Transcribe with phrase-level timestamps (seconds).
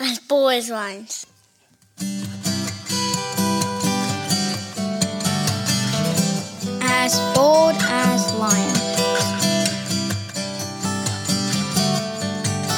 [0.00, 0.18] as
[0.50, 1.26] as lions.
[6.80, 8.80] As bold as lions.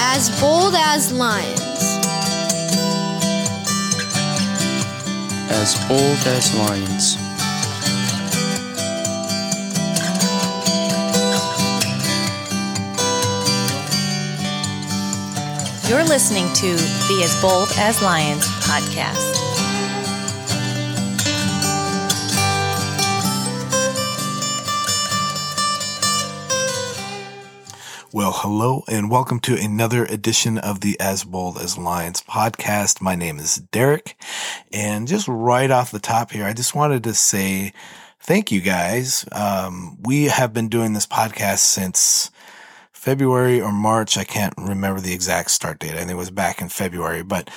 [0.00, 1.60] As bold as lions.
[5.48, 7.21] As bold as lions.
[15.92, 19.34] You're listening to the As Bold as Lions podcast.
[28.10, 33.02] Well, hello and welcome to another edition of the As Bold as Lions podcast.
[33.02, 34.16] My name is Derek
[34.72, 37.74] and just right off the top here, I just wanted to say
[38.18, 39.26] thank you guys.
[39.30, 42.30] Um, we have been doing this podcast since
[43.02, 44.16] February or March.
[44.16, 45.94] I can't remember the exact start date.
[45.94, 47.50] I think it was back in February, but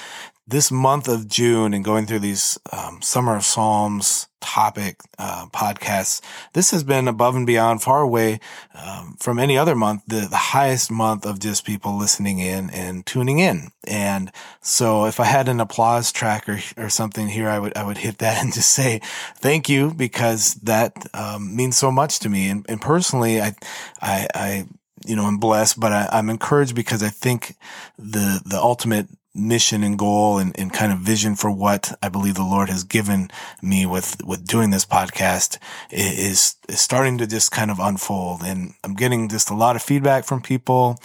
[0.48, 6.19] this month of June and going through these um, Summer of Psalms topic uh, podcasts,
[6.53, 8.39] this has been above and beyond, far away
[8.73, 13.06] um, from any other month, the, the highest month of just people listening in and
[13.06, 13.69] tuning in.
[13.86, 14.31] And
[14.62, 18.00] so, if I had an applause track or, or something here, I would I would
[18.00, 19.00] hit that and just say
[19.36, 22.50] thank you because that um, means so much to me.
[22.50, 23.53] And, and personally, I
[24.02, 24.66] I, I
[25.06, 27.56] you know, I'm blessed, but I, I'm encouraged because I think
[27.98, 32.36] the the ultimate mission and goal and, and kind of vision for what I believe
[32.36, 33.30] the Lord has given
[33.62, 35.58] me with, with doing this podcast
[35.92, 38.41] is, is starting to just kind of unfold.
[38.44, 40.99] And I'm getting just a lot of feedback from people.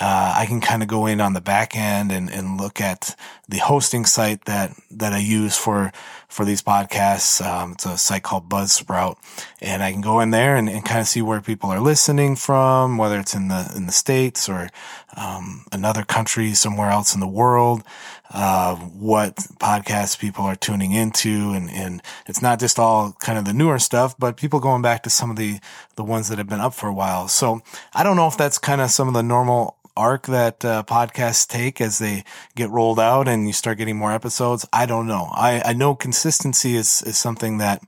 [0.00, 3.16] Uh, I can kind of go in on the back end and, and look at
[3.48, 5.92] the hosting site that, that I use for,
[6.28, 7.44] for these podcasts.
[7.44, 9.16] Um, it's a site called Buzzsprout
[9.60, 12.36] and I can go in there and, and kind of see where people are listening
[12.36, 14.68] from, whether it's in the, in the States or,
[15.16, 17.82] um, another country somewhere else in the world,
[18.30, 21.50] uh, what podcasts people are tuning into.
[21.50, 25.02] And, and it's not just all kind of the newer stuff, but people going back
[25.02, 25.58] to some of the,
[25.96, 27.28] the ones that have been up for a while.
[27.28, 27.60] So
[27.92, 31.46] I don't know if that's kind of some of the normal arc that uh, podcasts
[31.46, 32.24] take as they
[32.54, 34.66] get rolled out and you start getting more episodes.
[34.72, 35.28] I don't know.
[35.32, 37.82] I, I know consistency is, is something that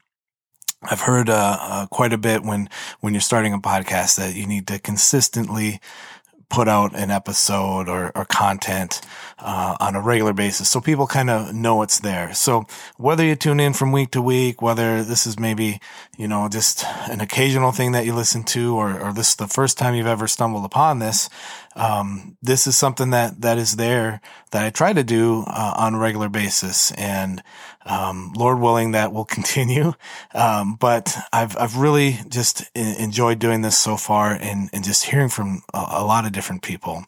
[0.83, 2.69] I've heard uh, uh, quite a bit when
[3.01, 5.81] when you're starting a podcast that you need to consistently
[6.53, 9.01] put out an episode or, or content
[9.39, 12.35] uh, on a regular basis so people kind of know it's there.
[12.35, 12.67] So
[12.99, 15.81] whether you tune in from week to week whether this is maybe
[16.19, 19.49] you know just an occasional thing that you listen to or, or this is the
[19.49, 21.31] first time you've ever stumbled upon this
[21.75, 24.21] um, this is something that that is there
[24.51, 27.43] that I try to do uh, on a regular basis, and
[27.87, 29.93] um, Lord willing, that will continue.
[30.35, 35.29] Um, but I've I've really just enjoyed doing this so far, and and just hearing
[35.29, 37.05] from a, a lot of different people.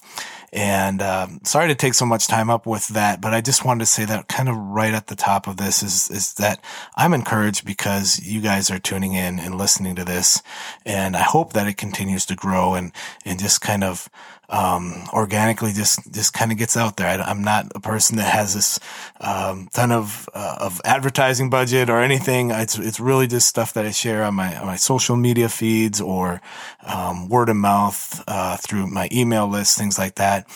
[0.55, 3.81] And um, sorry to take so much time up with that, but I just wanted
[3.81, 6.63] to say that kind of right at the top of this is is that
[6.95, 10.43] I'm encouraged because you guys are tuning in and listening to this,
[10.87, 12.93] and I hope that it continues to grow and
[13.25, 14.09] and just kind of
[14.55, 17.09] um, organically just just kind of gets out there.
[17.09, 18.79] I, am not a person that has this
[19.21, 22.53] um, ton of uh, of advertising budget or anything.
[22.53, 26.01] It's it's really just stuff that I share on my on my social media feeds
[26.01, 26.41] or
[26.87, 30.47] um, word of mouth uh, through my email list, things like that.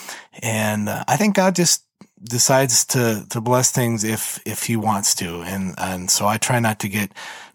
[0.42, 1.84] And uh, I think God just
[2.22, 6.60] decides to to bless things if if He wants to, and and so I try
[6.60, 7.10] not to get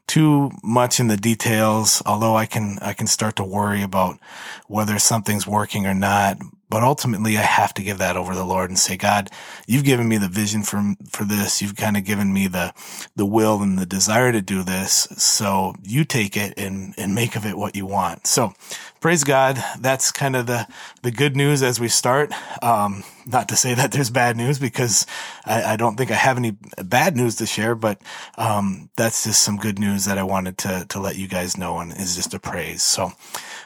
[0.08, 4.20] too much in the details, although I can, I can start to worry about
[4.68, 6.38] whether something's working or not.
[6.70, 9.30] But ultimately, I have to give that over to the Lord and say, God,
[9.68, 11.62] you've given me the vision for, for this.
[11.62, 12.74] You've kind of given me the,
[13.16, 15.08] the will and the desire to do this.
[15.16, 18.26] So you take it and, and make of it what you want.
[18.26, 18.54] So
[19.04, 19.62] praise God.
[19.82, 20.66] That's kind of the,
[21.02, 22.32] the good news as we start.
[22.64, 25.06] Um, not to say that there's bad news because
[25.44, 28.02] I, I, don't think I have any bad news to share, but,
[28.38, 31.80] um, that's just some good news that I wanted to, to let you guys know
[31.80, 32.82] and is just a praise.
[32.82, 33.12] So,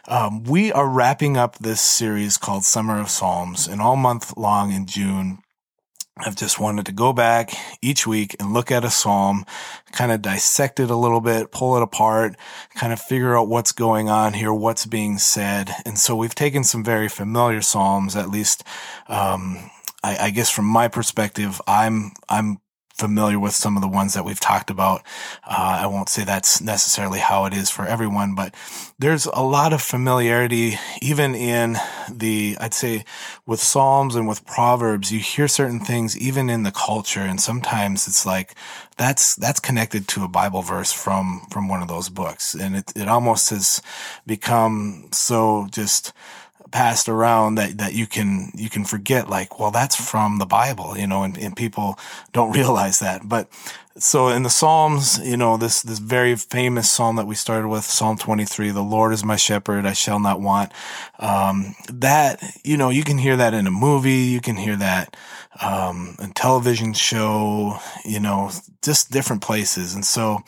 [0.07, 4.71] um, we are wrapping up this series called Summer of Psalms, and all month long
[4.71, 5.43] in June,
[6.19, 9.45] I've just wanted to go back each week and look at a psalm,
[9.91, 12.35] kind of dissect it a little bit, pull it apart,
[12.75, 15.71] kind of figure out what's going on here, what's being said.
[15.85, 18.63] And so we've taken some very familiar psalms, at least,
[19.07, 19.69] um,
[20.03, 22.59] I, I, guess from my perspective, I'm, I'm
[22.97, 25.03] familiar with some of the ones that we've talked about.
[25.43, 28.55] Uh, I won't say that's necessarily how it is for everyone, but
[28.97, 31.77] there's a lot of familiarity even in
[32.11, 33.05] the, I'd say
[33.45, 37.21] with Psalms and with Proverbs, you hear certain things even in the culture.
[37.21, 38.55] And sometimes it's like,
[38.97, 42.55] that's, that's connected to a Bible verse from, from one of those books.
[42.55, 43.81] And it, it almost has
[44.25, 46.13] become so just,
[46.71, 50.97] passed around that, that you can, you can forget like, well, that's from the Bible,
[50.97, 51.97] you know, and, and people
[52.33, 53.27] don't realize that.
[53.27, 53.49] But
[53.99, 57.83] so in the Psalms, you know, this, this very famous Psalm that we started with,
[57.83, 60.71] Psalm 23, the Lord is my shepherd, I shall not want.
[61.19, 65.15] Um, that, you know, you can hear that in a movie, you can hear that,
[65.61, 68.51] um, in television show, you know,
[68.81, 69.95] just different places.
[69.95, 70.43] And so,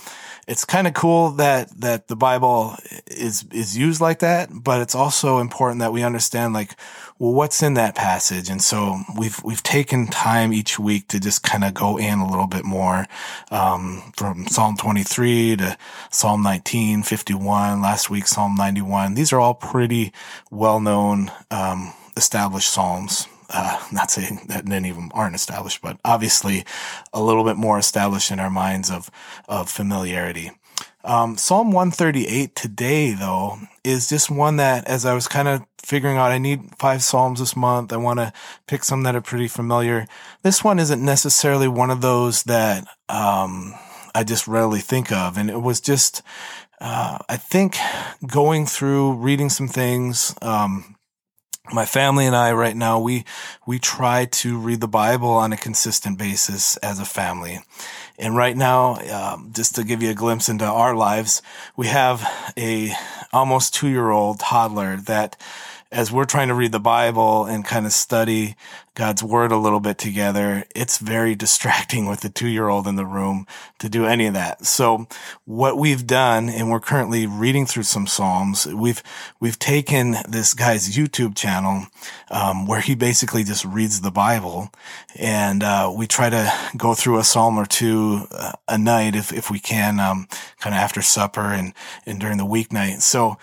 [0.49, 2.75] it's kind of cool that that the Bible
[3.05, 6.75] is is used like that, but it's also important that we understand like
[7.19, 8.49] well what's in that passage.
[8.49, 12.29] And so we've we've taken time each week to just kind of go in a
[12.29, 13.05] little bit more
[13.51, 15.77] um, from Psalm 23 to
[16.09, 19.13] Psalm 19, 51, last week Psalm 91.
[19.13, 20.11] These are all pretty
[20.49, 25.97] well known um, established psalms uh, not saying that any of them aren't established, but
[26.05, 26.63] obviously
[27.13, 29.09] a little bit more established in our minds of,
[29.47, 30.51] of familiarity.
[31.03, 36.17] Um, Psalm 138 today, though, is just one that as I was kind of figuring
[36.17, 37.93] out, I need five Psalms this month.
[37.93, 38.33] I want to
[38.67, 40.07] pick some that are pretty familiar.
[40.43, 43.73] This one isn't necessarily one of those that, um,
[44.13, 45.37] I just rarely think of.
[45.37, 46.21] And it was just,
[46.81, 47.77] uh, I think
[48.25, 50.95] going through reading some things, um,
[51.71, 53.23] my family and I right now, we,
[53.67, 57.59] we try to read the Bible on a consistent basis as a family.
[58.19, 61.41] And right now, um, just to give you a glimpse into our lives,
[61.77, 62.91] we have a
[63.31, 65.37] almost two year old toddler that
[65.91, 68.55] as we're trying to read the Bible and kind of study
[68.93, 72.95] God's word a little bit together, it's very distracting with the two year old in
[72.95, 73.47] the room
[73.79, 74.65] to do any of that.
[74.65, 75.07] So
[75.45, 79.01] what we've done, and we're currently reading through some Psalms, we've,
[79.39, 81.87] we've taken this guy's YouTube channel,
[82.29, 84.69] um, where he basically just reads the Bible
[85.15, 89.33] and, uh, we try to go through a Psalm or two uh, a night if,
[89.33, 90.27] if we can, um,
[90.59, 91.73] kind of after supper and,
[92.05, 93.01] and during the weeknight.
[93.01, 93.37] So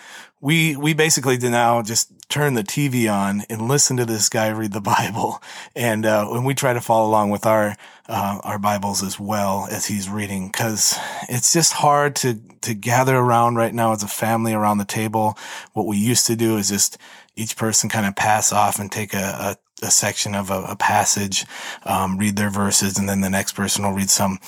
[0.46, 4.46] we we basically do now just turn the TV on and listen to this guy
[4.50, 5.42] read the Bible,
[5.74, 7.74] and uh, and we try to follow along with our
[8.08, 10.96] uh, our Bibles as well as he's reading, because
[11.28, 15.36] it's just hard to to gather around right now as a family around the table.
[15.72, 16.96] What we used to do is just
[17.34, 20.76] each person kind of pass off and take a, a, a section of a, a
[20.76, 21.44] passage,
[21.82, 24.38] um, read their verses, and then the next person will read some.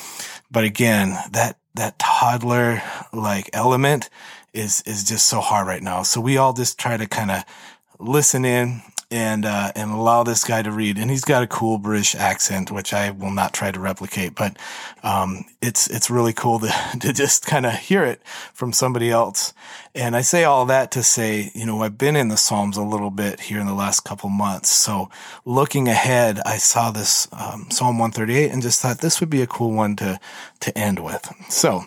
[0.48, 4.10] But again, that that toddler like element
[4.52, 6.02] is is just so hard right now.
[6.02, 7.44] So we all just try to kind of
[7.98, 10.98] listen in and uh, and allow this guy to read.
[10.98, 14.56] And he's got a cool British accent, which I will not try to replicate, but
[15.02, 18.20] um, it's it's really cool to to just kind of hear it
[18.52, 19.54] from somebody else.
[19.94, 22.82] And I say all that to say, you know, I've been in the Psalms a
[22.82, 24.68] little bit here in the last couple months.
[24.68, 25.10] So
[25.44, 29.46] looking ahead, I saw this um, Psalm 138 and just thought this would be a
[29.46, 30.20] cool one to
[30.60, 31.32] to end with.
[31.48, 31.86] So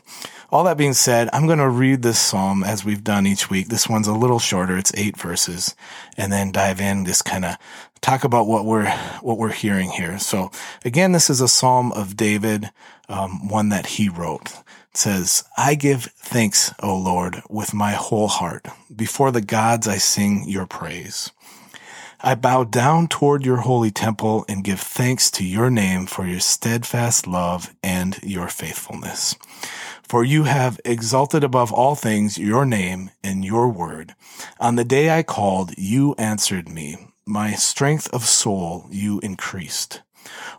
[0.51, 3.69] all that being said, I'm going to read this psalm as we've done each week.
[3.69, 4.77] This one's a little shorter.
[4.77, 5.75] It's eight verses
[6.17, 7.55] and then dive in, just kind of
[8.01, 10.19] talk about what we're, what we're hearing here.
[10.19, 10.51] So
[10.83, 12.69] again, this is a psalm of David,
[13.07, 14.51] um, one that he wrote.
[14.89, 18.67] It says, I give thanks, O Lord, with my whole heart.
[18.93, 21.31] Before the gods, I sing your praise.
[22.23, 26.39] I bow down toward your holy temple and give thanks to your name for your
[26.39, 29.35] steadfast love and your faithfulness.
[30.11, 34.13] For you have exalted above all things your name and your word.
[34.59, 36.97] On the day I called, you answered me.
[37.25, 40.01] My strength of soul you increased.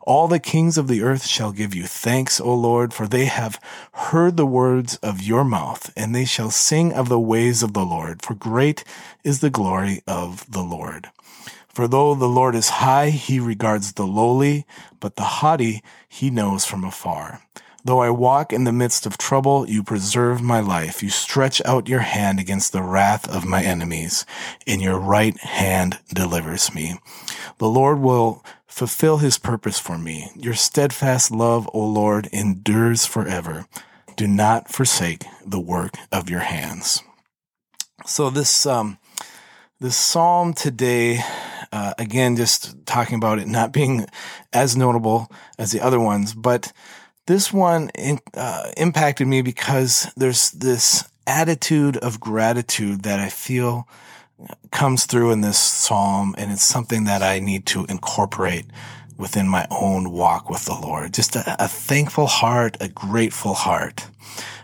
[0.04, 3.60] All the kings of the earth shall give you thanks, O Lord, for they have
[3.92, 7.84] heard the words of your mouth, and they shall sing of the ways of the
[7.84, 8.84] Lord, for great
[9.22, 11.10] is the glory of the Lord.
[11.68, 14.64] For though the Lord is high, he regards the lowly,
[14.98, 17.42] but the haughty he knows from afar.
[17.84, 21.02] Though I walk in the midst of trouble, you preserve my life.
[21.02, 24.24] You stretch out your hand against the wrath of my enemies,
[24.68, 27.00] and your right hand delivers me.
[27.58, 30.30] The Lord will fulfill his purpose for me.
[30.36, 33.66] Your steadfast love, O Lord, endures forever.
[34.16, 37.02] Do not forsake the work of your hands.
[38.06, 38.98] So this, um,
[39.80, 41.20] this psalm today,
[41.72, 44.06] uh, again, just talking about it not being
[44.52, 46.72] as notable as the other ones, but
[47.26, 47.90] this one
[48.34, 53.88] uh, impacted me because there's this attitude of gratitude that I feel
[54.70, 58.66] comes through in this psalm, and it's something that I need to incorporate
[59.16, 61.14] within my own walk with the Lord.
[61.14, 64.06] Just a, a thankful heart, a grateful heart.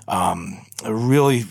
[0.09, 1.45] Um, a really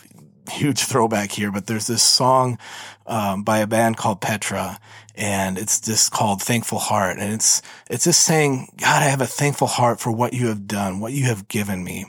[0.51, 2.57] huge throwback here, but there's this song
[3.05, 4.79] um, by a band called Petra,
[5.17, 7.17] and it's just called Thankful Heart.
[7.17, 10.67] And it's, it's just saying, God, I have a thankful heart for what you have
[10.67, 12.05] done, what you have given me.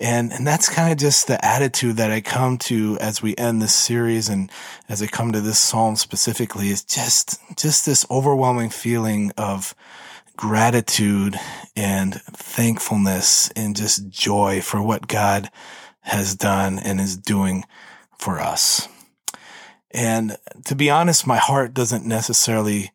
[0.00, 3.60] And, and that's kind of just the attitude that I come to as we end
[3.60, 4.50] this series and
[4.88, 9.74] as I come to this Psalm specifically is just, just this overwhelming feeling of
[10.36, 11.36] gratitude
[11.76, 15.50] and thankfulness and just joy for what God
[16.02, 17.64] has done and is doing
[18.16, 18.88] for us.
[19.90, 22.92] And to be honest, my heart doesn't necessarily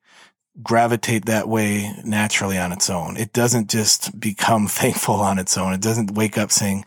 [0.61, 3.17] gravitate that way naturally on its own.
[3.17, 5.73] It doesn't just become thankful on its own.
[5.73, 6.85] It doesn't wake up saying,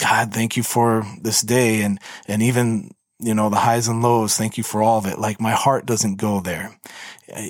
[0.00, 1.82] God, thank you for this day.
[1.82, 4.36] And, and even, you know, the highs and lows.
[4.36, 5.18] Thank you for all of it.
[5.18, 6.78] Like my heart doesn't go there.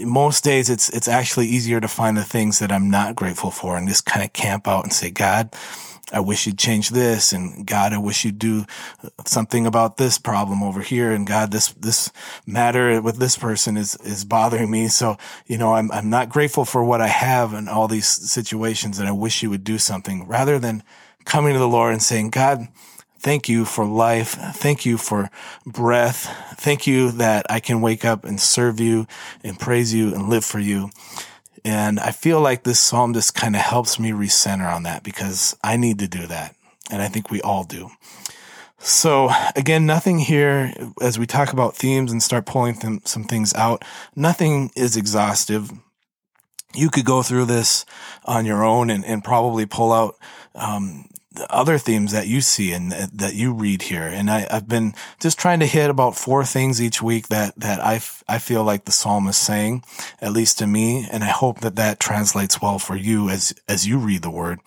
[0.03, 3.77] Most days it's, it's actually easier to find the things that I'm not grateful for
[3.77, 5.55] and just kind of camp out and say, God,
[6.13, 7.33] I wish you'd change this.
[7.33, 8.65] And God, I wish you'd do
[9.27, 11.13] something about this problem over here.
[11.13, 12.11] And God, this, this
[12.47, 14.89] matter with this person is, is bothering me.
[14.89, 18.99] So, you know, I'm, I'm not grateful for what I have in all these situations
[18.99, 20.83] and I wish you would do something rather than
[21.25, 22.69] coming to the Lord and saying, God,
[23.21, 24.31] Thank you for life.
[24.55, 25.29] Thank you for
[25.67, 26.33] breath.
[26.57, 29.09] Thank you that I can wake up and serve you
[29.43, 30.91] and praise you and live for you.
[31.65, 35.57] And I feel like this psalm just kind of helps me recenter on that because
[35.63, 36.55] I need to do that.
[36.91, 37.91] And I think we all do.
[38.79, 40.73] So again, nothing here
[41.03, 43.85] as we talk about themes and start pulling th- some things out.
[44.15, 45.71] Nothing is exhaustive.
[46.75, 47.85] You could go through this
[48.25, 50.17] on your own and, and probably pull out
[50.55, 51.07] um,
[51.51, 54.03] other themes that you see and that you read here.
[54.03, 57.81] And I, have been just trying to hit about four things each week that, that
[57.85, 59.85] I, f- I feel like the psalm is saying,
[60.21, 61.07] at least to me.
[61.11, 64.61] And I hope that that translates well for you as, as you read the word.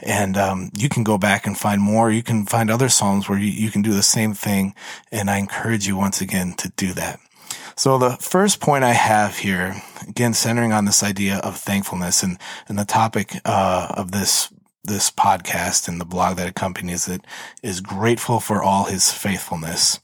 [0.00, 2.10] And, um, you can go back and find more.
[2.10, 4.74] You can find other psalms where you, you can do the same thing.
[5.10, 7.20] And I encourage you once again to do that.
[7.76, 12.38] So the first point I have here, again, centering on this idea of thankfulness and,
[12.68, 14.48] and the topic, uh, of this
[14.84, 17.22] this podcast and the blog that accompanies it
[17.62, 19.98] is grateful for all his faithfulness.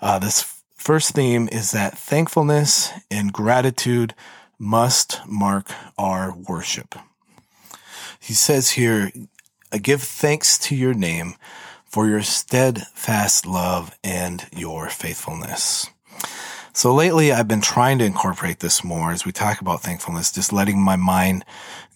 [0.00, 4.14] Uh, this first theme is that thankfulness and gratitude
[4.58, 6.94] must mark our worship.
[8.18, 9.12] He says here,
[9.72, 11.34] I give thanks to your name
[11.84, 15.90] for your steadfast love and your faithfulness.
[16.72, 20.52] So lately I've been trying to incorporate this more as we talk about thankfulness, just
[20.52, 21.44] letting my mind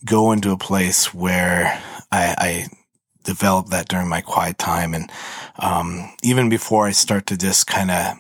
[0.05, 2.67] go into a place where I, I
[3.25, 4.95] develop that during my quiet time.
[4.95, 5.11] And,
[5.59, 8.17] um, even before I start to just kind of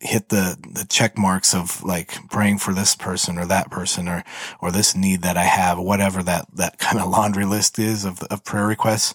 [0.00, 4.24] hit the, the check marks of like praying for this person or that person or,
[4.60, 8.22] or this need that I have, whatever that, that kind of laundry list is of,
[8.24, 9.14] of prayer requests.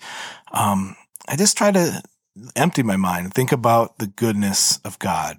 [0.51, 0.95] Um,
[1.27, 2.03] I just try to
[2.55, 5.37] empty my mind and think about the goodness of God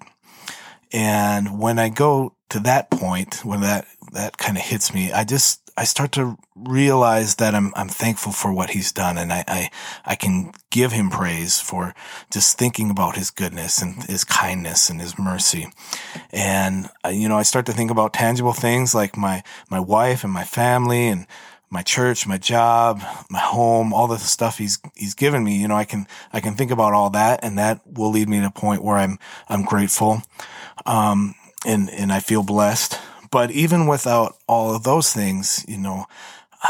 [0.92, 5.25] and when I go to that point, when that, that kind of hits me, I
[5.25, 9.18] just, I start to realize that I'm, I'm thankful for what he's done.
[9.18, 9.71] And I, I,
[10.04, 11.95] I can give him praise for
[12.30, 15.68] just thinking about his goodness and his kindness and his mercy.
[16.30, 20.25] And, uh, you know, I start to think about tangible things like my, my wife
[20.25, 21.26] and my family and,
[21.68, 25.75] my church, my job, my home, all the stuff he's he's given me, you know,
[25.75, 28.50] I can I can think about all that and that will lead me to a
[28.50, 29.18] point where I'm
[29.49, 30.23] I'm grateful.
[30.87, 31.35] Um
[31.66, 32.99] and and I feel blessed.
[33.30, 36.06] But even without all of those things, you know,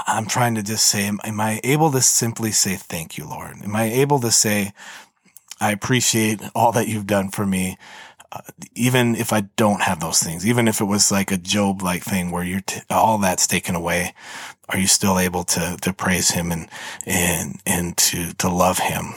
[0.07, 3.57] I'm trying to just say am, I able to simply say thank you, Lord?
[3.63, 4.73] Am I able to say
[5.61, 7.79] I appreciate all that you've done for me?
[8.33, 8.41] Uh,
[8.75, 12.03] even if I don't have those things, even if it was like a Job like
[12.03, 14.15] thing where you're t- all that's taken away,
[14.69, 16.69] are you still able to, to praise him and,
[17.07, 19.15] and, and to, to love him?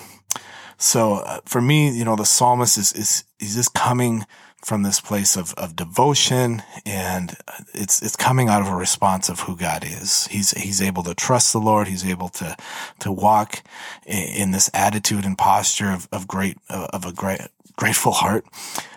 [0.77, 4.25] So uh, for me, you know, the psalmist is, is, he's just coming
[4.63, 7.37] from this place of, of devotion and
[7.73, 10.27] it's, it's coming out of a response of who God is.
[10.27, 11.87] He's, he's able to trust the Lord.
[11.87, 12.55] He's able to,
[12.99, 13.63] to walk
[14.05, 17.41] in, this attitude and posture of, of great, of a great,
[17.75, 18.45] grateful heart,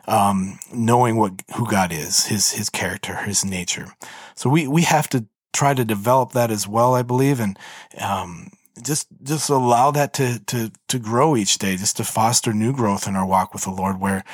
[0.08, 3.86] um, knowing what, who God is, his, his character, his nature.
[4.34, 7.38] So we, we have to try to develop that as well, I believe.
[7.38, 7.58] And,
[8.00, 8.50] um,
[8.82, 13.06] just, just allow that to, to, to grow each day, just to foster new growth
[13.06, 14.24] in our walk with the Lord where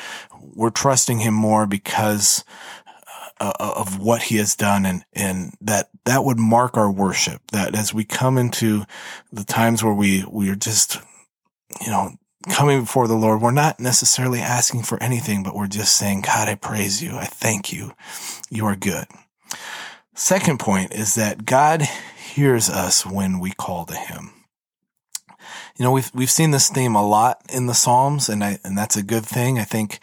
[0.54, 2.44] we're trusting him more because
[3.40, 7.40] uh, of what he has done and, and that, that would mark our worship.
[7.52, 8.84] That as we come into
[9.32, 10.98] the times where we, we are just,
[11.80, 12.12] you know,
[12.48, 16.48] coming before the Lord, we're not necessarily asking for anything, but we're just saying, God,
[16.48, 17.16] I praise you.
[17.16, 17.92] I thank you.
[18.50, 19.06] You are good.
[20.14, 21.82] Second point is that God
[22.32, 24.37] hears us when we call to him.
[25.78, 28.76] You know, we've, we've seen this theme a lot in the Psalms and I, and
[28.76, 29.60] that's a good thing.
[29.60, 30.00] I think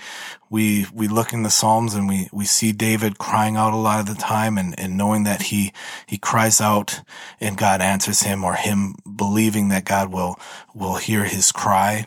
[0.50, 4.00] we, we look in the Psalms and we, we see David crying out a lot
[4.00, 5.74] of the time and, and knowing that he,
[6.08, 7.02] he cries out
[7.42, 10.40] and God answers him or him believing that God will,
[10.74, 12.06] will hear his cry.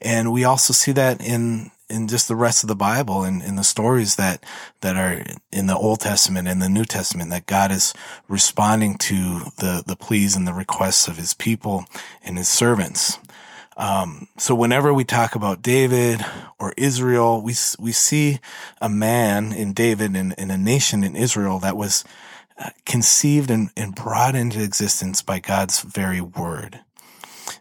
[0.00, 3.56] And we also see that in, in just the rest of the Bible and in
[3.56, 4.44] the stories that,
[4.80, 7.92] that are in the Old Testament and the New Testament, that God is
[8.28, 11.84] responding to the, the pleas and the requests of his people
[12.22, 13.18] and his servants.
[13.76, 16.24] Um, so whenever we talk about David
[16.58, 18.38] or Israel, we, we see
[18.80, 22.04] a man in David and, in a nation in Israel that was
[22.58, 26.80] uh, conceived and, and brought into existence by God's very word.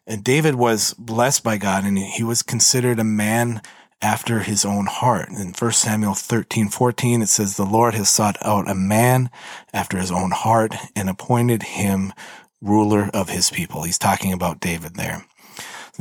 [0.05, 3.61] And David was blessed by God and he was considered a man
[4.01, 5.29] after his own heart.
[5.29, 9.29] In 1 Samuel 13, 14, it says, The Lord has sought out a man
[9.73, 12.13] after his own heart and appointed him
[12.61, 13.83] ruler of his people.
[13.83, 15.25] He's talking about David there.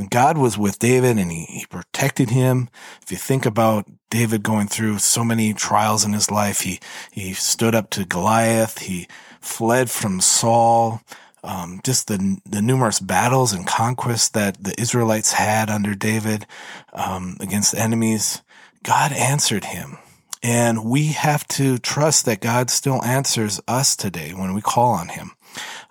[0.09, 2.69] God was with David and he, he protected him.
[3.01, 6.79] If you think about David going through so many trials in his life, he,
[7.11, 8.79] he stood up to Goliath.
[8.79, 9.07] He
[9.41, 11.01] fled from Saul
[11.43, 16.45] um, just the the numerous battles and conquests that the Israelites had under David
[16.93, 18.41] um, against enemies,
[18.83, 19.97] God answered him.
[20.41, 25.09] And we have to trust that God still answers us today when we call on
[25.09, 25.31] him.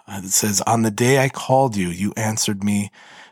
[0.06, 2.90] Uh, it says, On the day I called you, you answered me.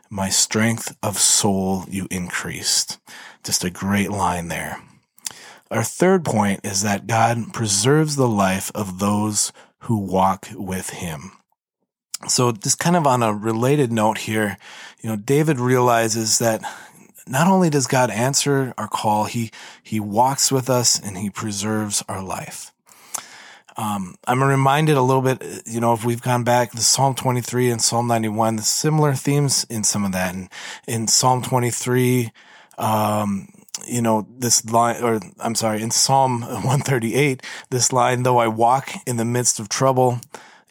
[0.09, 2.99] My strength of soul you increased.
[3.43, 4.81] Just a great line there.
[5.69, 11.33] Our third point is that God preserves the life of those who walk with him.
[12.27, 14.57] So just kind of on a related note here,
[15.01, 16.61] you know, David realizes that
[17.27, 19.51] not only does God answer our call, he,
[19.83, 22.71] he walks with us and he preserves our life.
[23.75, 27.69] Um, I'm reminded a little bit, you know, if we've gone back to Psalm 23
[27.69, 30.33] and Psalm 91, the similar themes in some of that.
[30.33, 30.49] And
[30.87, 32.31] in Psalm 23,
[32.79, 33.49] um,
[33.87, 38.89] you know, this line, or I'm sorry, in Psalm 138, this line, though I walk
[39.05, 40.21] in the midst of trouble,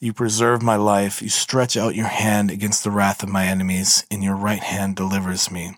[0.01, 1.23] you preserve my life.
[1.23, 4.97] You stretch out your hand against the wrath of my enemies, and your right hand
[4.97, 5.77] delivers me.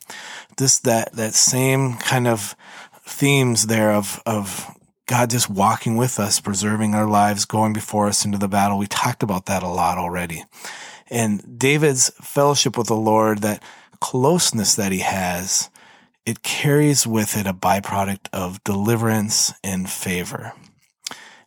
[0.56, 2.56] This, that, that same kind of
[3.04, 4.66] themes there of, of
[5.06, 8.78] God just walking with us, preserving our lives, going before us into the battle.
[8.78, 10.44] We talked about that a lot already.
[11.08, 13.62] And David's fellowship with the Lord, that
[14.00, 15.70] closeness that he has,
[16.26, 20.52] it carries with it a byproduct of deliverance and favor.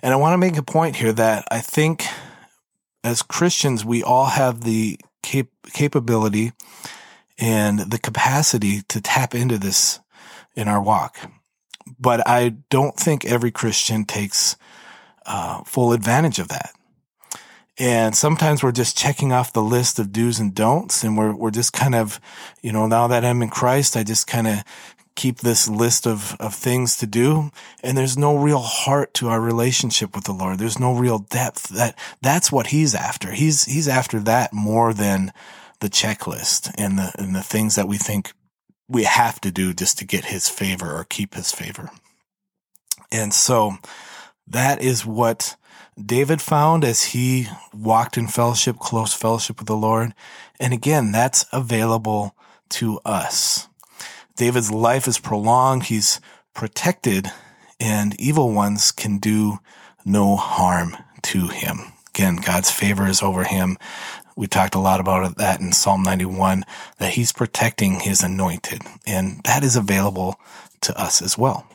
[0.02, 2.06] And I want to make a point here that I think
[3.04, 6.52] as Christians, we all have the cap- capability
[7.38, 10.00] and the capacity to tap into this
[10.56, 11.18] in our walk.
[12.00, 14.56] But I don't think every Christian takes
[15.26, 16.74] uh, full advantage of that.
[17.78, 21.04] And sometimes we're just checking off the list of do's and don'ts.
[21.04, 22.20] And we're, we're just kind of,
[22.62, 24.64] you know, now that I'm in Christ, I just kind of
[25.16, 27.52] keep this list of, of things to do.
[27.84, 30.58] And there's no real heart to our relationship with the Lord.
[30.58, 33.32] There's no real depth that that's what he's after.
[33.32, 35.34] He's, he's after that more than
[35.80, 38.34] the checklist and the, and the things that we think
[38.88, 41.90] we have to do just to get his favor or keep his favor.
[43.12, 43.78] And so
[44.48, 45.56] that is what
[46.04, 50.14] David found as he walked in fellowship, close fellowship with the Lord.
[50.60, 52.36] And again, that's available
[52.70, 53.68] to us.
[54.36, 55.84] David's life is prolonged.
[55.84, 56.20] He's
[56.54, 57.32] protected
[57.82, 59.58] and evil ones can do
[60.06, 61.80] no harm to him.
[62.10, 63.78] Again, God's favor is over him.
[64.36, 66.64] We talked a lot about that in Psalm 91,
[67.00, 70.40] that he's protecting his anointed, and that is available
[70.82, 71.66] to us as well.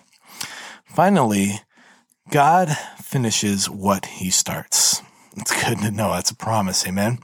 [0.84, 1.60] Finally,
[2.30, 5.02] God finishes what he starts.
[5.36, 6.12] It's good to know.
[6.12, 6.86] That's a promise.
[6.86, 7.18] Amen.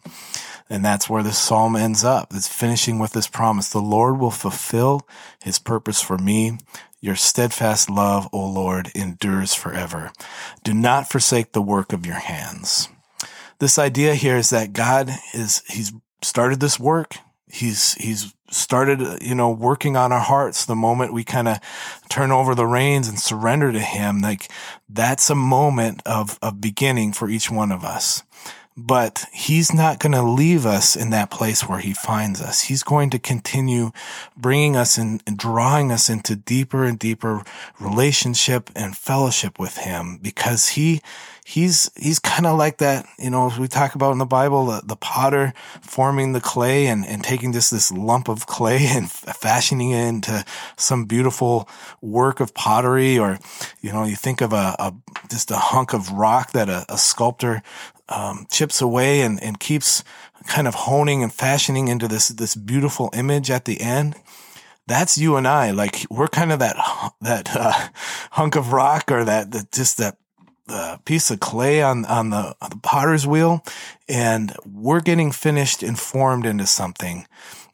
[0.72, 2.32] And that's where the psalm ends up.
[2.32, 3.68] It's finishing with this promise.
[3.68, 5.06] The Lord will fulfill
[5.42, 6.56] his purpose for me.
[6.98, 10.12] Your steadfast love, O Lord, endures forever.
[10.64, 12.88] Do not forsake the work of your hands.
[13.58, 17.18] This idea here is that God is, he's started this work.
[17.52, 21.58] He's, he's started, you know, working on our hearts the moment we kind of
[22.08, 24.20] turn over the reins and surrender to him.
[24.20, 24.50] Like
[24.88, 28.22] that's a moment of, of beginning for each one of us
[28.86, 32.62] but he's not going to leave us in that place where he finds us.
[32.62, 33.92] He's going to continue
[34.36, 37.44] bringing us and drawing us into deeper and deeper
[37.78, 41.00] relationship and fellowship with him because he,
[41.44, 44.66] he's, he's kind of like that, you know, as we talk about in the Bible,
[44.66, 49.08] the, the potter forming the clay and, and taking just this lump of clay and
[49.10, 50.44] fashioning it into
[50.76, 51.68] some beautiful
[52.00, 53.38] work of pottery or,
[53.80, 54.92] you know, you think of a, a
[55.30, 57.62] just a hunk of rock that a, a sculptor
[58.12, 60.04] um, chips away and, and keeps
[60.46, 64.16] kind of honing and fashioning into this, this beautiful image at the end.
[64.86, 65.70] That's you and I.
[65.70, 66.76] Like we're kind of that,
[67.20, 67.72] that, uh,
[68.32, 70.16] hunk of rock or that, that just that,
[70.68, 73.64] uh, piece of clay on, on the, on the potter's wheel
[74.08, 77.26] and we're getting finished and formed into something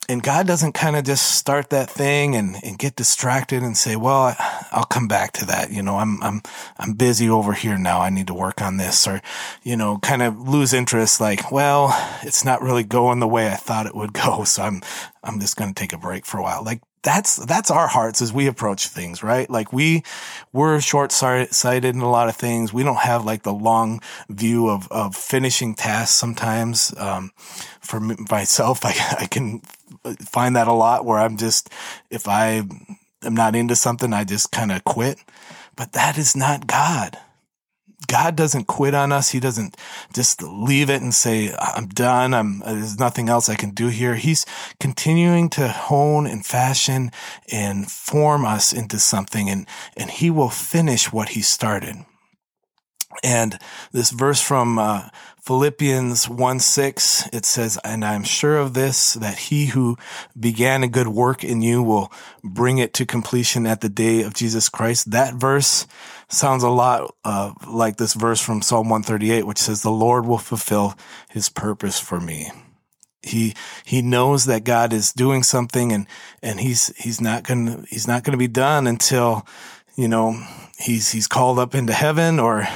[0.09, 3.95] and God doesn't kind of just start that thing and, and get distracted and say,
[3.95, 4.35] well,
[4.73, 5.71] I'll come back to that.
[5.71, 6.41] You know, I'm, I'm,
[6.79, 8.01] I'm busy over here now.
[8.01, 9.21] I need to work on this or,
[9.63, 11.21] you know, kind of lose interest.
[11.21, 11.91] Like, well,
[12.23, 14.45] it's not really going the way I thought it would go.
[14.49, 14.81] So I'm,
[15.23, 16.65] I'm just going to take a break for a while.
[16.65, 19.49] Like that's, that's our hearts as we approach things, right?
[19.49, 20.03] Like we,
[20.53, 22.73] we're short sighted in a lot of things.
[22.73, 26.95] We don't have like the long view of, of finishing tasks sometimes.
[26.97, 27.31] Um,
[27.81, 29.61] for myself, I, I can
[30.21, 31.71] find that a lot where I'm just,
[32.11, 32.63] if I
[33.23, 35.19] am not into something, I just kind of quit.
[35.77, 37.19] But that is not God.
[38.09, 39.31] God doesn't quit on us.
[39.31, 39.77] He doesn't
[40.13, 42.35] just leave it and say, I'm done.
[42.35, 44.17] I'm, there's nothing else I can do here.
[44.17, 44.45] He's
[44.81, 47.13] continuing to hone and fashion
[47.53, 49.67] and form us into something and,
[49.97, 52.05] and he will finish what he started.
[53.25, 53.59] And
[53.93, 55.09] this verse from uh,
[55.41, 59.97] Philippians 1 6, it says, And I'm sure of this, that he who
[60.39, 62.13] began a good work in you will
[62.45, 65.11] bring it to completion at the day of Jesus Christ.
[65.11, 65.87] That verse
[66.29, 70.39] sounds a lot uh, like this verse from Psalm 138, which says, The Lord will
[70.39, 70.95] fulfill
[71.31, 72.51] his purpose for me.
[73.21, 76.07] He he knows that God is doing something and
[76.41, 79.45] and he's he's not gonna he's not gonna be done until
[79.97, 80.41] you know
[80.79, 82.67] he's he's called up into heaven or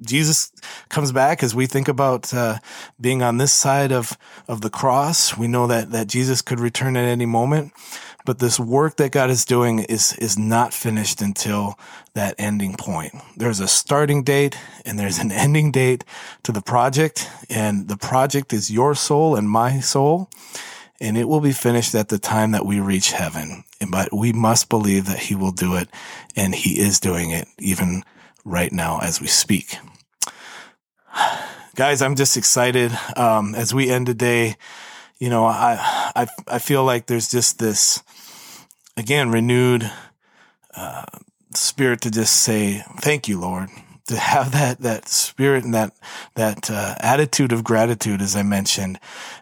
[0.00, 0.50] Jesus
[0.88, 2.58] comes back as we think about uh,
[3.00, 6.96] being on this side of of the cross we know that that Jesus could return
[6.96, 7.72] at any moment
[8.24, 11.78] but this work that God is doing is is not finished until
[12.14, 16.04] that ending point there's a starting date and there's an ending date
[16.42, 20.28] to the project and the project is your soul and my soul
[21.02, 23.64] and it will be finished at the time that we reach heaven.
[23.90, 25.88] But we must believe that he will do it
[26.36, 28.04] and he is doing it even
[28.44, 29.76] right now as we speak.
[31.74, 32.96] Guys, I'm just excited.
[33.16, 34.54] Um, as we end today,
[35.18, 38.00] you know, I, I, I feel like there's just this,
[38.96, 39.90] again, renewed,
[40.74, 41.04] uh,
[41.54, 43.68] spirit to just say, thank you, Lord
[44.06, 45.92] to have that that spirit and that
[46.34, 48.98] that uh, attitude of gratitude, as I mentioned,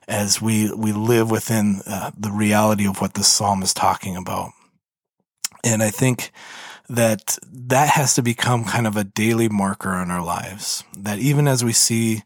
[0.07, 4.51] as we we live within uh, the reality of what the psalm is talking about.
[5.65, 6.31] And I think
[6.89, 10.85] that that has to become kind of a daily marker in our lives.
[10.97, 12.23] That even as we see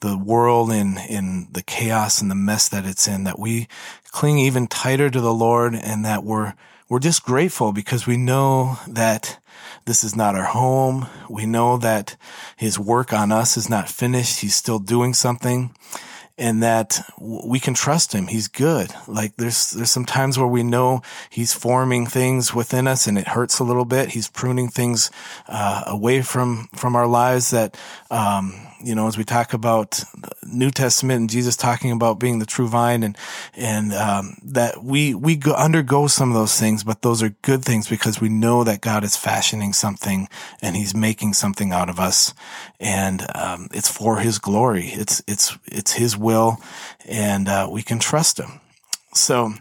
[0.00, 3.66] the world in in the chaos and the mess that it's in, that we
[4.12, 6.54] cling even tighter to the Lord, and that we're
[6.88, 9.38] we're just grateful because we know that
[9.86, 11.06] this is not our home.
[11.28, 12.16] We know that
[12.56, 14.40] his work on us is not finished.
[14.40, 15.74] He's still doing something
[16.38, 18.26] and that we can trust him.
[18.26, 18.90] He's good.
[19.06, 23.28] Like there's, there's some times where we know he's forming things within us and it
[23.28, 24.10] hurts a little bit.
[24.10, 25.10] He's pruning things,
[25.48, 27.78] uh, away from, from our lives that,
[28.10, 30.02] um, you know, as we talk about
[30.52, 33.16] New Testament and Jesus talking about being the true vine and,
[33.54, 37.64] and, um, that we, we go, undergo some of those things, but those are good
[37.64, 40.28] things because we know that God is fashioning something
[40.60, 42.34] and he's making something out of us.
[42.78, 44.86] And, um, it's for his glory.
[44.86, 46.58] It's, it's, it's his will
[47.06, 48.60] and, uh, we can trust him.
[49.14, 49.54] So,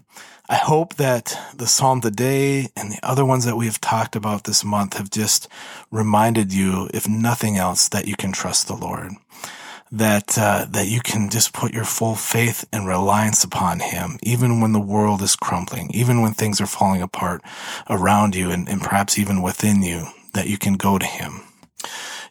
[0.52, 4.44] I hope that the Psalm today and the other ones that we have talked about
[4.44, 5.48] this month have just
[5.92, 9.14] reminded you, if nothing else, that you can trust the Lord.
[9.94, 14.62] That, uh, that you can just put your full faith and reliance upon Him, even
[14.62, 17.42] when the world is crumbling, even when things are falling apart
[17.90, 21.42] around you and, and perhaps even within you, that you can go to Him.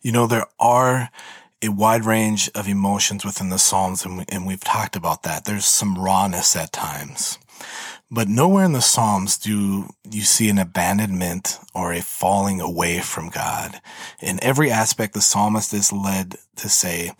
[0.00, 1.10] You know, there are
[1.62, 5.44] a wide range of emotions within the Psalms, and, we, and we've talked about that.
[5.44, 7.38] There's some rawness at times.
[8.10, 13.28] But nowhere in the Psalms do you see an abandonment or a falling away from
[13.28, 13.80] God.
[14.20, 17.12] In every aspect, the psalmist is led to say,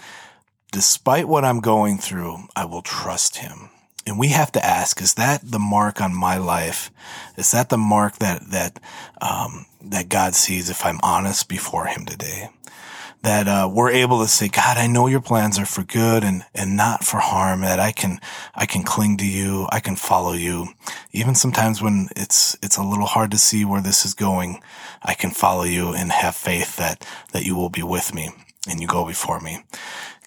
[0.71, 3.71] despite what I'm going through, I will trust him.
[4.07, 6.91] And we have to ask, is that the mark on my life?
[7.37, 8.81] Is that the mark that, that,
[9.21, 12.49] um, that God sees if I'm honest before him today?
[13.23, 16.45] that uh, we're able to say, God, I know your plans are for good and
[16.55, 17.61] and not for harm.
[17.61, 18.19] That I can
[18.55, 20.69] I can cling to you, I can follow you,
[21.13, 24.63] even sometimes when it's it's a little hard to see where this is going.
[25.03, 28.31] I can follow you and have faith that that you will be with me
[28.69, 29.63] and you go before me,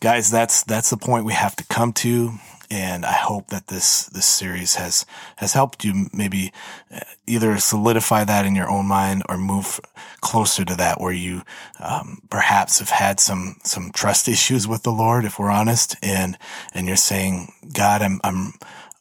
[0.04, 0.30] guys.
[0.30, 2.34] That's that's the point we have to come to.
[2.70, 6.52] And I hope that this, this series has, has helped you maybe
[6.92, 9.80] uh, either solidify that in your own mind or move
[10.22, 11.44] closer to that where you,
[11.80, 15.96] um, perhaps have had some, some trust issues with the Lord, if we're honest.
[16.02, 16.36] And,
[16.74, 18.54] and you're saying, God, I'm, I'm,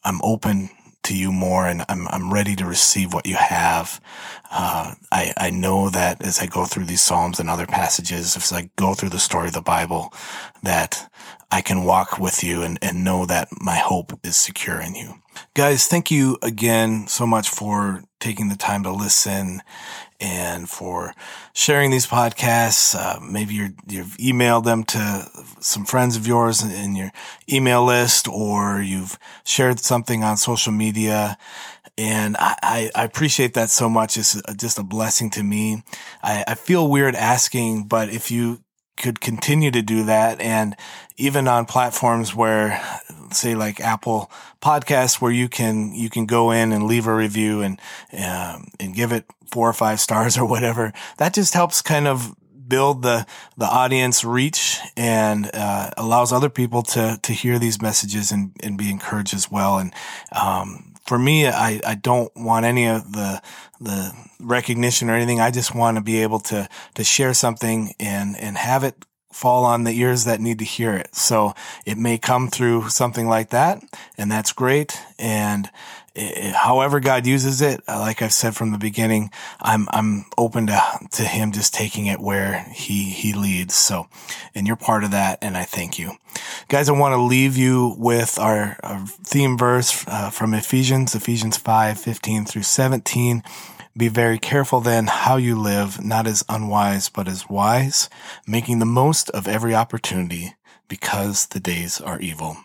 [0.03, 0.69] I'm open
[1.03, 4.01] to you more and I'm, I'm ready to receive what you have.
[4.51, 8.51] Uh, I, I know that as I go through these Psalms and other passages, as
[8.53, 10.13] I go through the story of the Bible,
[10.63, 11.09] that
[11.51, 15.15] I can walk with you and, and know that my hope is secure in you.
[15.55, 19.61] Guys, thank you again so much for taking the time to listen
[20.23, 21.13] and for
[21.51, 22.95] sharing these podcasts.
[22.95, 27.11] Uh, maybe you have emailed them to some friends of yours in your
[27.51, 31.37] email list, or you've shared something on social media.
[31.97, 34.17] And I, I, appreciate that so much.
[34.17, 35.83] It's just a blessing to me.
[36.23, 38.61] I, I feel weird asking, but if you
[38.97, 40.39] could continue to do that.
[40.41, 40.75] And
[41.17, 42.81] even on platforms where,
[43.31, 47.61] say, like Apple Podcasts, where you can you can go in and leave a review
[47.61, 47.79] and
[48.13, 50.93] um, and give it four or five stars or whatever.
[51.17, 52.35] That just helps kind of
[52.67, 53.25] build the
[53.57, 58.77] the audience reach and uh, allows other people to to hear these messages and and
[58.77, 59.77] be encouraged as well.
[59.77, 59.93] And
[60.31, 63.41] um, for me, I, I don't want any of the,
[63.79, 65.39] the recognition or anything.
[65.39, 69.65] I just want to be able to, to share something and, and have it fall
[69.65, 71.15] on the ears that need to hear it.
[71.15, 71.53] So
[71.85, 73.83] it may come through something like that
[74.17, 74.97] and that's great.
[75.17, 75.69] And
[76.15, 80.67] it, however God uses it, uh, like I've said from the beginning, I'm, I'm open
[80.67, 83.73] to, to him just taking it where he, he leads.
[83.73, 84.07] So,
[84.53, 85.39] and you're part of that.
[85.41, 86.11] And I thank you
[86.67, 86.89] guys.
[86.89, 91.99] I want to leave you with our, our theme verse uh, from Ephesians, Ephesians 5,
[91.99, 93.43] 15 through 17.
[93.95, 98.09] Be very careful then how you live, not as unwise, but as wise,
[98.47, 100.55] making the most of every opportunity
[100.87, 102.57] because the days are evil.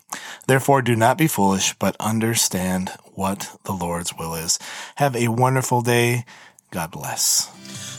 [0.47, 4.59] Therefore, do not be foolish, but understand what the Lord's will is.
[4.97, 6.25] Have a wonderful day.
[6.71, 7.51] God bless.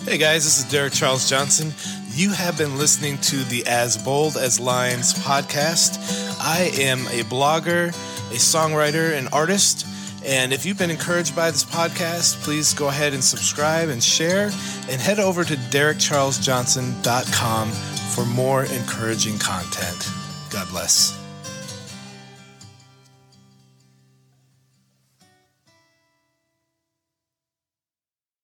[0.05, 1.73] Hey guys, this is Derek Charles Johnson.
[2.13, 5.97] You have been listening to the As Bold as Lions podcast.
[6.39, 9.85] I am a blogger, a songwriter, an artist.
[10.25, 14.51] And if you've been encouraged by this podcast, please go ahead and subscribe and share
[14.89, 20.11] and head over to derekcharlesjohnson.com for more encouraging content.
[20.49, 21.18] God bless.